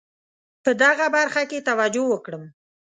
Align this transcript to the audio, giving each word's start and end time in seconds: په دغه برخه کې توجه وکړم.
په 0.63 0.71
دغه 0.83 1.05
برخه 1.15 1.41
کې 1.49 1.65
توجه 1.69 2.03
وکړم. 2.09 2.43